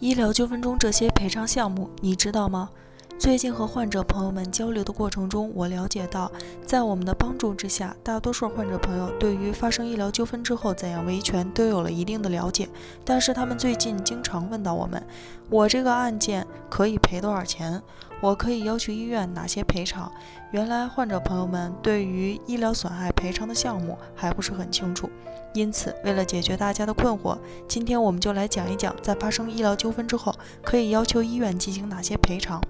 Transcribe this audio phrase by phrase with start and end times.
[0.00, 2.70] 医疗纠纷中这些赔偿项目，你知道吗？
[3.18, 6.30] 最近和患者朋友们交流的过程中，我了解到，
[6.64, 12.68] 在我们的帮助之下，大多数患者朋友对于发生医疗纠纷之后怎样维权都有了一定的了解。
[13.04, 15.04] 但是他们最近经常问到我们
[15.50, 17.82] ：“我这个案件可以赔多少钱？
[18.20, 20.10] 我可以要求医院哪些赔偿？”
[20.52, 25.10] 原来患者朋友们对于医疗损害赔偿的项目还不是很清楚。
[25.54, 32.60] 因此，为了解决大家的困惑，今天我们就来讲一讲，在发生医疗纠纷之后，可以要求医院进行哪些赔偿。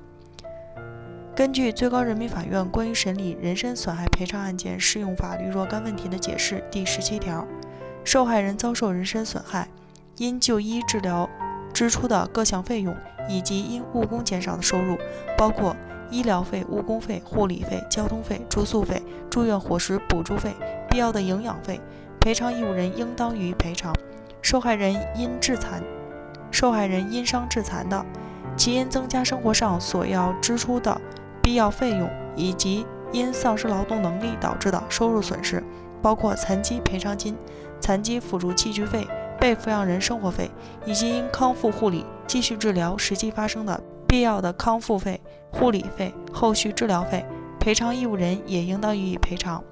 [1.39, 7.47] 根据最高人民法院关于审理人身损害赔偿案件适用法律若干问题的解释第十七条，
[8.03, 9.69] 受害人遭受人身损害，
[10.17, 11.31] 因就医治疗
[11.73, 12.93] 支出的各项费用，
[13.29, 14.99] 以及因误工减少的收入，
[15.37, 15.77] 包括
[16.11, 19.01] 医疗费、误工费、护理费、交通费、住宿费、
[19.31, 20.51] 住院伙食补助费、
[20.91, 21.81] 必要的营养费，
[22.19, 23.95] 赔偿义务人应当予以赔偿。
[24.43, 25.85] 受害人因致残，
[26.51, 28.05] 受害人因伤致残的，
[28.57, 31.01] 其因增加生活上所要支出的。
[31.49, 35.65] 必要费用以及因丧失劳动能力导致的收入损失，
[36.03, 37.35] 包括残疾赔偿金、
[37.81, 39.09] 残疾辅助器具费、
[39.41, 40.51] 被抚养人生活费，
[40.85, 45.19] 以及因康复护理、继续治疗实际发生的必要的康复费、
[45.51, 47.25] 护理费、后续治疗费，
[47.59, 49.65] 赔偿义务人也应当予以赔偿。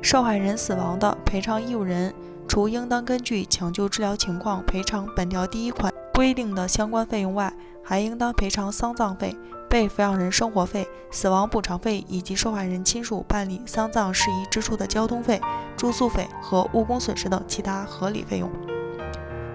[0.00, 2.14] 受害人死亡的，赔偿义务人
[2.46, 7.52] 除应当根据抢救治疗情况赔偿本条第一款规定的相关费用外，
[7.86, 9.34] 还应当赔偿丧葬费。
[9.68, 15.40] 被抚养人生活费、死亡补偿费以及受害人亲属办理丧葬事宜支出的交通费、
[15.76, 18.48] 住宿费和误工损失等其他合理费用。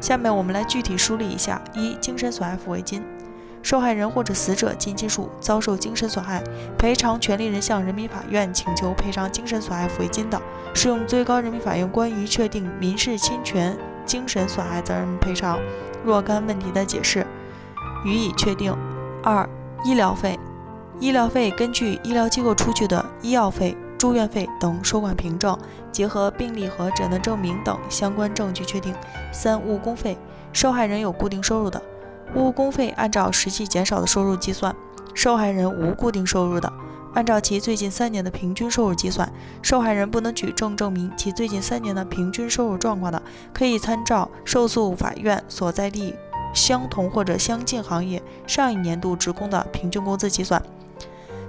[0.01, 3.01] 下面我们来具体梳理一下：一、精神损害抚慰金。
[3.63, 6.43] 受害人或者死者近亲属遭受精神损害，
[6.77, 10.41] 赔偿权利人向人民法院请求赔偿精神损害抚慰金的，
[10.73, 15.57] 适用最高人民法院关于确定民事侵权精神损害责任赔偿
[16.03, 17.25] 若干问题的解释，
[18.03, 18.75] 予以确定。
[19.23, 19.47] 二、
[19.83, 20.39] 医疗费，
[20.99, 25.57] 医疗费根据医疗机构出具的医药费、住院费等收款凭证，
[25.91, 28.95] 结合病历和诊断证明等相关证据确定。
[29.31, 30.17] 三、误工费，
[30.51, 31.81] 受害人有固定收入的，
[32.35, 34.73] 误工费按照实际减少的收入计算；
[35.13, 36.71] 受害人无固定收入的，
[37.13, 39.31] 按照其最近三年的平均收入计算。
[39.61, 43.21] 受害人不能举证证明其最近三年的平均收入状况的，
[43.53, 46.15] 可以参照受诉法院所在地。
[46.53, 50.61] 相同或者相近行业上一年度职工的平均工资计算。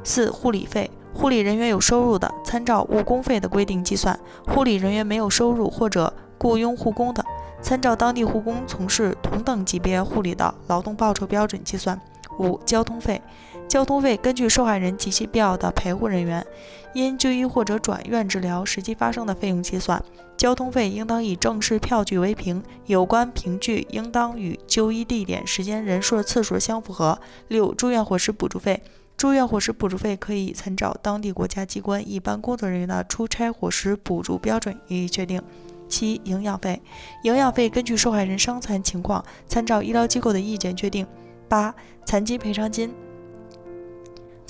[0.04, 7.24] 四、护理费，护理人员有收入的，参照误工费的规定计算；护理人员没有收入或者雇佣护工的，
[7.60, 12.00] 参照当地护工从事同等级别护理的劳动报酬标准计算。
[12.38, 13.20] 五、交通费。
[13.68, 16.46] 交通费根据受害人及其必要的陪护人员
[16.92, 20.04] 因就医或者转院治疗实际发生的费用计算，
[20.36, 27.18] 交通费应当以正式票据为凭，有关凭据应当与就医地点、时间、人数、次数相符合。
[27.48, 28.82] 六、住院伙食补助费，
[29.16, 35.40] 住院伙食补助费可以参照当地国家机关一般工作人员的出差伙食补助标准予以确定。
[35.88, 36.82] 七、营养费，
[37.22, 41.06] 营养费根据受害人伤残情况，参照医疗机构的意见确定。
[41.48, 41.74] 八、
[42.04, 42.92] 残疾赔偿金。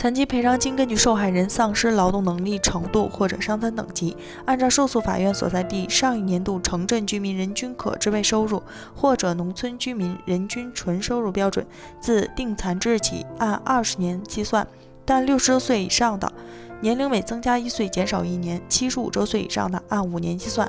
[0.02, 8.60] 残疾赔偿金根据受害人丧失劳动能力程度或者伤残等级，按照受诉法院所在地上一年度城镇居民人均可支配收入
[8.96, 11.64] 或者农村居民人均纯收入标准，
[12.00, 14.66] 自定残之日起按二十年计算，
[15.04, 16.32] 但六十周岁以上的，
[16.80, 20.69] 年龄每增加一岁减少一年；七十五周岁以上的按五年计算。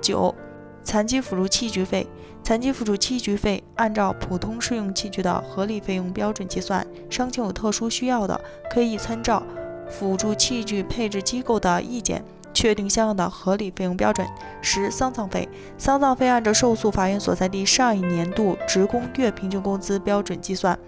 [0.00, 0.34] 九、
[0.82, 2.08] 残疾辅助器具费。
[2.44, 8.38] 残疾辅助器具费按照普通适用器具的合理费用标准计算，伤情有特殊需要的，
[8.70, 9.42] 可以参照
[9.88, 12.22] 辅助器具配置机构的意见，
[12.52, 14.26] 确定相应的合理费用标准。
[14.60, 20.78] 十、丧葬费，丧葬费按照受诉法院所在地上一年度职工月平均工资标准计算，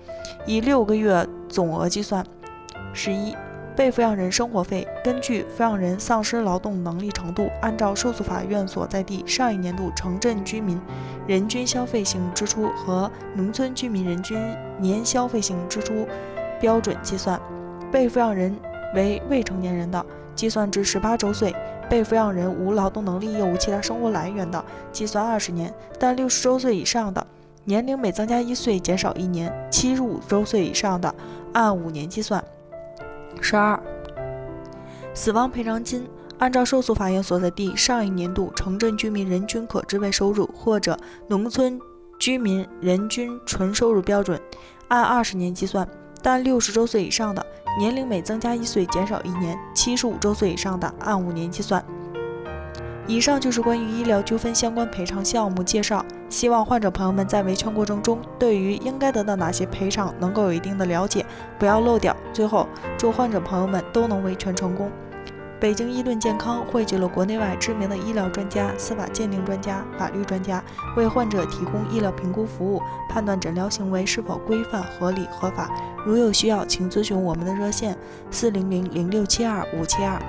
[0.44, 2.22] 以六个月总额计算。
[2.92, 3.34] 十一。
[3.76, 10.80] 被抚养人生活费，根据抚养人丧失劳动能力程度，按照受诉法院所在地上一年度城镇居民
[11.26, 14.40] 人均消费性支出和农村居民人均
[14.80, 16.08] 年消费性支出
[16.58, 17.38] 标准计算。
[17.92, 18.56] 被抚养人
[18.94, 20.04] 为未成年人的，
[20.34, 21.52] 计算至十八周岁；
[21.88, 27.24] 被抚养人无劳动能力又无其他生活来源的，计算二十年；但六十周岁以上的，
[27.64, 31.14] 年龄每增加一岁减少一年；七十五周岁以上的，
[31.52, 32.42] 按五年计算。
[33.40, 33.80] 十二，
[35.14, 40.98] 死亡赔偿金按照受诉法院所在地上一年度城镇居民人均可支配收入或者
[41.28, 41.80] 农村
[42.18, 44.40] 居民人均纯收入标准，
[44.88, 45.88] 按二十年计算，
[46.22, 47.44] 但六十周岁以上的，
[47.78, 51.84] 年龄每增加一岁减少一年；七十五周岁以上的，按五年计算。
[53.08, 61.24] 以上就是关于医疗纠纷相关赔偿项目介绍，希望患者朋友们在维权过程中，对于应该得到哪些赔偿能够有一定的了解，
[61.56, 62.14] 不要漏掉。
[62.32, 62.66] 最后，
[62.98, 64.90] 祝患者朋友们都能维权成功。
[65.58, 70.62] 北京医论健康汇聚了国内外知名的医疗专家、司法鉴定专家、法律专家，
[70.96, 75.70] 为患者提供医疗评估服务，判断诊疗行为是否规范、合理、合法。
[76.04, 77.96] 如有需要，请咨询我们的热线：
[78.30, 80.20] 四零零零六七二五七二。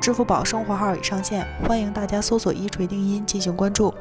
[0.00, 3.92] 支付宝生活号已上线，欢迎大家搜索“一锤定音”进行关注。